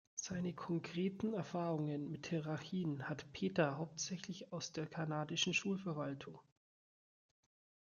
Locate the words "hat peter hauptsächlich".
3.07-4.51